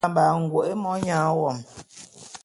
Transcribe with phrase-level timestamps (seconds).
[0.03, 1.51] Mbamba’a ngoke monyang wo;